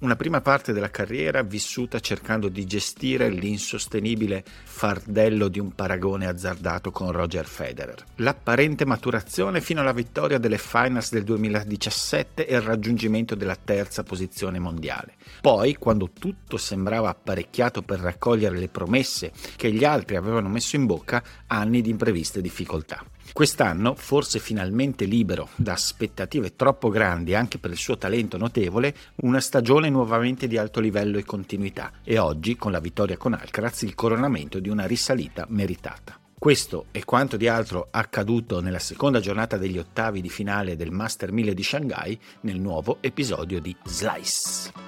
[0.00, 6.92] Una prima parte della carriera vissuta cercando di gestire l'insostenibile fardello di un paragone azzardato
[6.92, 8.04] con Roger Federer.
[8.16, 14.60] L'apparente maturazione fino alla vittoria delle finals del 2017 e il raggiungimento della terza posizione
[14.60, 15.14] mondiale.
[15.40, 20.86] Poi, quando tutto sembrava apparecchiato per raccogliere le promesse che gli altri avevano messo in
[20.86, 23.04] bocca, anni di impreviste difficoltà.
[23.32, 29.40] Quest'anno, forse finalmente libero da aspettative troppo grandi anche per il suo talento notevole, una
[29.40, 33.94] stagione nuovamente di alto livello e continuità e oggi, con la vittoria con Alcaraz, il
[33.94, 36.18] coronamento di una risalita meritata.
[36.38, 41.32] Questo e quanto di altro accaduto nella seconda giornata degli ottavi di finale del Master
[41.32, 44.87] 1000 di Shanghai nel nuovo episodio di Slice.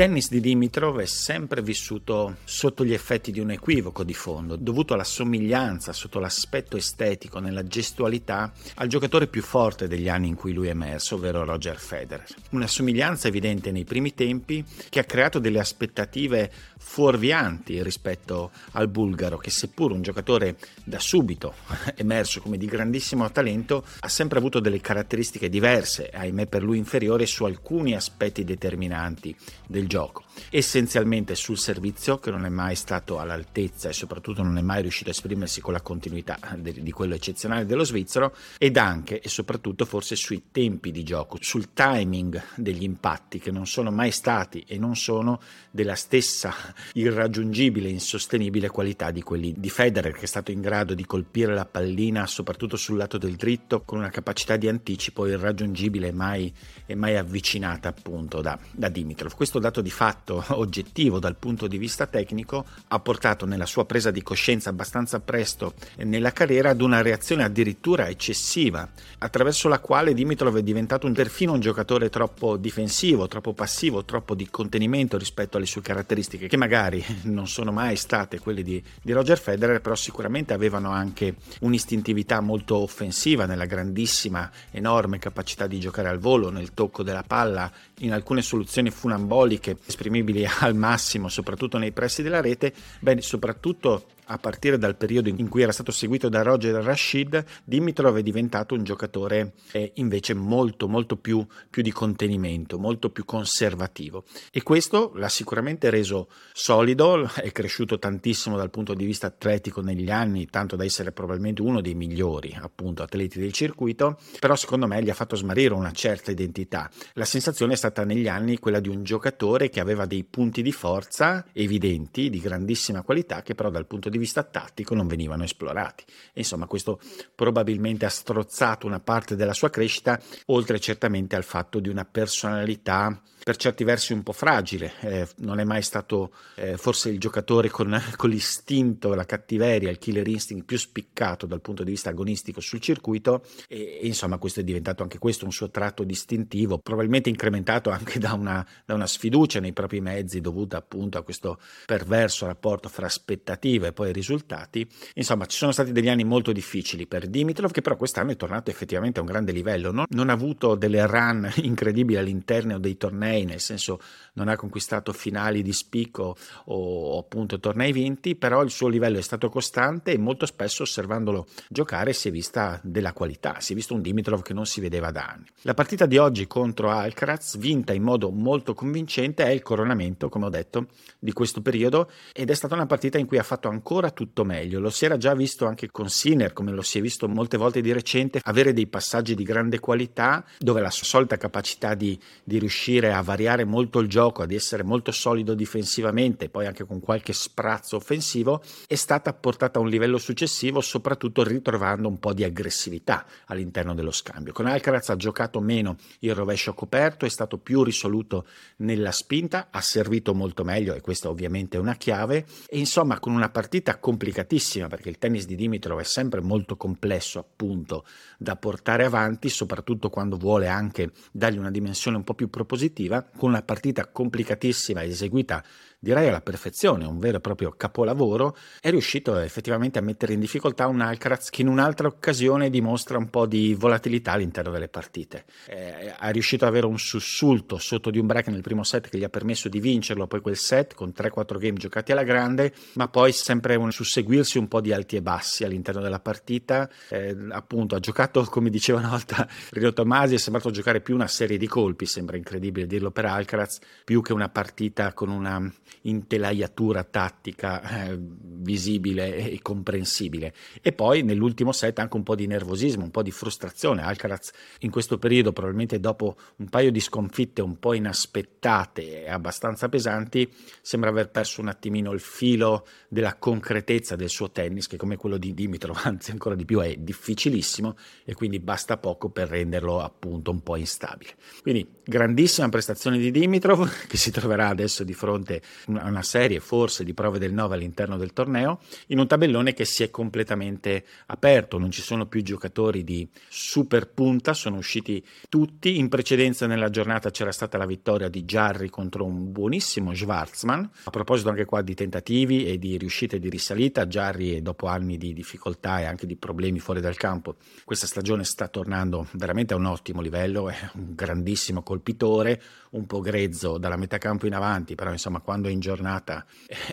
[0.00, 4.94] Tennis di Dimitrov è sempre vissuto sotto gli effetti di un equivoco di fondo, dovuto
[4.94, 10.54] alla somiglianza sotto l'aspetto estetico, nella gestualità, al giocatore più forte degli anni in cui
[10.54, 12.24] lui è emerso, ovvero Roger Federer.
[12.52, 19.36] Una somiglianza evidente nei primi tempi che ha creato delle aspettative fuorvianti rispetto al bulgaro,
[19.36, 21.52] che seppur un giocatore da subito
[21.96, 27.26] emerso come di grandissimo talento, ha sempre avuto delle caratteristiche diverse, ahimè per lui inferiori,
[27.26, 33.88] su alcuni aspetti determinanti del gioco, essenzialmente sul servizio che non è mai stato all'altezza
[33.88, 37.84] e soprattutto non è mai riuscito a esprimersi con la continuità di quello eccezionale dello
[37.84, 43.50] svizzero ed anche e soprattutto forse sui tempi di gioco, sul timing degli impatti che
[43.50, 46.54] non sono mai stati e non sono della stessa
[46.94, 51.66] irraggiungibile insostenibile qualità di quelli di Federer che è stato in grado di colpire la
[51.66, 56.52] pallina soprattutto sul lato del dritto con una capacità di anticipo irraggiungibile e mai,
[56.94, 59.34] mai avvicinata appunto da, da Dimitrov.
[59.34, 64.10] Questo dato di fatto oggettivo dal punto di vista tecnico ha portato nella sua presa
[64.10, 68.88] di coscienza abbastanza presto nella carriera ad una reazione addirittura eccessiva,
[69.18, 74.34] attraverso la quale Dimitrov è diventato un, perfino un giocatore troppo difensivo, troppo passivo, troppo
[74.34, 79.12] di contenimento rispetto alle sue caratteristiche, che magari non sono mai state quelle di, di
[79.12, 86.08] Roger Federer, però sicuramente avevano anche un'istintività molto offensiva nella grandissima, enorme capacità di giocare
[86.08, 89.76] al volo, nel tocco della palla, in alcune soluzioni funamboliche
[90.10, 95.48] esprimibili al massimo, soprattutto nei pressi della rete, beh, soprattutto a partire dal periodo in
[95.48, 100.88] cui era stato seguito da Roger Rashid, Dimitrov è diventato un giocatore eh, invece molto
[100.88, 107.50] molto più, più, di contenimento, molto più conservativo e questo l'ha sicuramente reso solido, è
[107.50, 111.94] cresciuto tantissimo dal punto di vista atletico negli anni, tanto da essere probabilmente uno dei
[111.94, 116.88] migliori appunto atleti del circuito, però secondo me gli ha fatto smarrire una certa identità.
[117.14, 120.72] La sensazione è stata negli anni quella di un giocatore che aveva dei punti di
[120.72, 126.04] forza evidenti, di grandissima qualità, che però dal punto di vista tattico non venivano esplorati.
[126.34, 127.00] Insomma, questo
[127.34, 133.20] probabilmente ha strozzato una parte della sua crescita, oltre certamente al fatto di una personalità
[133.42, 137.70] per certi versi un po' fragile, eh, non è mai stato eh, forse il giocatore
[137.70, 142.60] con, con, l'istinto, la cattiveria, il killer instinct più spiccato dal punto di vista agonistico
[142.60, 147.30] sul circuito e, e, insomma questo è diventato anche questo un suo tratto distintivo, probabilmente
[147.30, 152.46] incrementato anche da una, da una sfiducia nei propri mezzi dovuta appunto a questo perverso
[152.46, 154.88] rapporto fra aspettative e poi risultati.
[155.14, 158.70] Insomma ci sono stati degli anni molto difficili per Dimitrov che però quest'anno è tornato
[158.70, 163.44] effettivamente a un grande livello, non, non ha avuto delle run incredibili all'interno dei tornei,
[163.44, 164.00] nel senso
[164.34, 166.34] non ha conquistato finali di spicco
[166.64, 170.84] o, o appunto tornei vinti, però il suo livello è stato costante e molto spesso
[170.84, 174.80] osservandolo giocare si è vista della qualità, si è visto un Dimitrov che non si
[174.80, 175.44] vedeva da anni.
[175.62, 180.46] La partita di oggi contro Alcaraz, vinta in modo molto convincente, è il coronamento, come
[180.46, 180.86] ho detto,
[181.18, 184.78] di questo periodo ed è stata una partita in cui ha fatto ancora tutto meglio.
[184.78, 187.80] Lo si era già visto anche con Sinner, come lo si è visto molte volte
[187.80, 192.58] di recente, avere dei passaggi di grande qualità dove la sua solita capacità di, di
[192.58, 197.32] riuscire a variare molto il gioco, ad essere molto solido difensivamente, poi anche con qualche
[197.32, 203.26] sprazzo offensivo, è stata portata a un livello successivo, soprattutto ritrovando un po' di aggressività
[203.46, 204.52] all'interno dello scambio.
[204.52, 208.46] Con Alcaraz ha giocato meno il rovescio coperto, è stato più risoluto
[208.76, 213.32] nella spinta, ha servito molto meglio e questa ovviamente è una chiave e insomma con
[213.32, 218.04] una partita complicatissima perché il tennis di Dimitrov è sempre molto complesso appunto
[218.38, 223.50] da portare avanti, soprattutto quando vuole anche dargli una dimensione un po' più propositiva con
[223.50, 225.64] una partita complicatissima eseguita
[226.02, 230.86] direi alla perfezione, un vero e proprio capolavoro, è riuscito effettivamente a mettere in difficoltà
[230.86, 235.44] un Alcaraz che in un'altra occasione dimostra un po' di volatilità all'interno delle partite.
[235.66, 239.18] Eh, è riuscito ad avere un sussulto sotto di un break nel primo set che
[239.18, 243.08] gli ha permesso di vincerlo, poi quel set con 3-4 game giocati alla grande, ma
[243.08, 246.88] poi sempre un susseguirsi un po' di alti e bassi all'interno della partita.
[247.08, 251.26] Eh, appunto, ha giocato, come diceva una volta Rio Tomasi, è sembrato giocare più una
[251.26, 255.72] serie di colpi, sembra incredibile dirlo per Alcaraz, più che una partita con una
[256.02, 260.54] intelaiatura tattica eh, visibile e comprensibile.
[260.80, 264.02] E poi nell'ultimo set anche un po' di nervosismo, un po' di frustrazione.
[264.02, 264.50] Alcaraz
[264.80, 270.50] in questo periodo, probabilmente dopo un paio di sconfitte un po' inaspettate e abbastanza pesanti,
[270.80, 275.36] sembra aver perso un attimino il filo della concretezza del suo tennis, che come quello
[275.36, 280.50] di Dimitrov, anzi ancora di più, è difficilissimo e quindi basta poco per renderlo appunto
[280.50, 281.32] un po' instabile.
[281.60, 285.60] Quindi grandissima prestazione di Dimitrov, che si troverà adesso di fronte
[285.92, 289.84] a una serie forse di prove del 9 all'interno del torneo, in un tabellone che
[289.84, 295.98] si è completamente aperto, non ci sono più giocatori di super punta, sono usciti tutti,
[295.98, 301.10] in precedenza nella giornata c'era stata la vittoria di Jarry contro un buonissimo Schwarzman, a
[301.10, 306.00] proposito anche qua di tentativi e di riuscite di risalita, Jarry dopo anni di difficoltà
[306.00, 310.20] e anche di problemi fuori dal campo, questa stagione sta tornando veramente a un ottimo
[310.20, 312.60] livello, è un grandissimo colpitore,
[312.90, 316.44] un po' grezzo dalla metà campo in avanti, però insomma quando è in giornata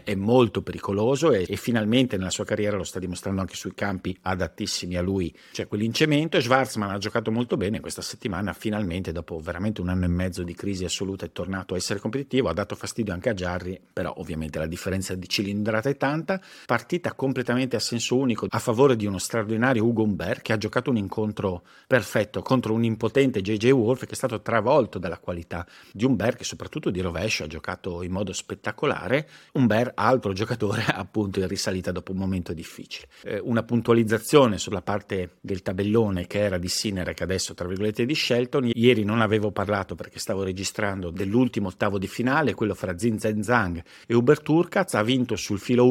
[0.03, 4.17] è molto pericoloso e, e finalmente nella sua carriera lo sta dimostrando anche sui campi
[4.21, 9.11] adattissimi a lui, cioè quelli in cemento Schwarzman ha giocato molto bene questa settimana, finalmente
[9.11, 12.53] dopo veramente un anno e mezzo di crisi assoluta è tornato a essere competitivo, ha
[12.53, 17.75] dato fastidio anche a Jarry, però ovviamente la differenza di cilindrata è tanta, partita completamente
[17.75, 21.63] a senso unico a favore di uno straordinario Ugo Humbert che ha giocato un incontro
[21.85, 26.43] perfetto contro un impotente JJ Wolf che è stato travolto dalla qualità di Humbert che
[26.43, 32.11] soprattutto di rovescio ha giocato in modo spettacolare, Humbert altro giocatore appunto in risalita dopo
[32.11, 33.07] un momento difficile.
[33.23, 38.05] Eh, una puntualizzazione sulla parte del tabellone che era di Sinner che adesso tra virgolette
[38.05, 42.97] di Shelton, ieri non avevo parlato perché stavo registrando dell'ultimo ottavo di finale, quello fra
[42.97, 45.85] Zin Zhang e Hubert Urkaz, ha vinto sul filo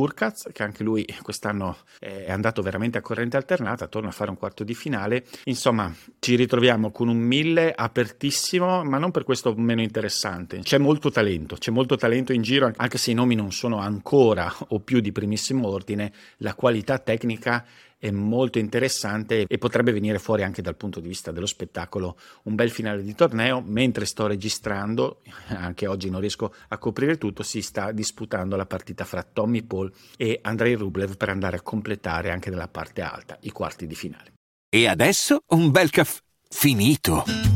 [0.53, 4.65] Che anche lui quest'anno è andato veramente a corrente alternata, torna a fare un quarto
[4.65, 10.61] di finale, insomma ci ritroviamo con un mille apertissimo ma non per questo meno interessante.
[10.61, 14.53] C'è molto talento, c'è molto talento in giro, anche se i nomi non sono ancora
[14.69, 17.65] o più di primissimo ordine, la qualità tecnica
[17.99, 22.55] è molto interessante e potrebbe venire fuori anche dal punto di vista dello spettacolo un
[22.55, 23.63] bel finale di torneo.
[23.65, 29.05] Mentre sto registrando, anche oggi non riesco a coprire tutto, si sta disputando la partita
[29.05, 33.51] fra Tommy Paul e Andrei Rublev per andare a completare anche nella parte alta i
[33.51, 34.33] quarti di finale.
[34.69, 37.56] E adesso un bel caffè finito.